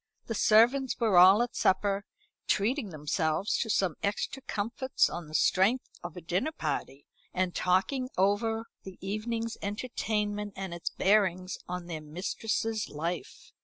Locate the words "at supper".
1.43-2.05